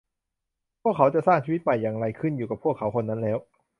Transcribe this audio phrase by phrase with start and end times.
[0.81, 3.37] พวกเขาจะสร้างชีวิตใหม่อย่างไร ขึ้นอยู่กับ พวกเขาคนนั้นแล้ว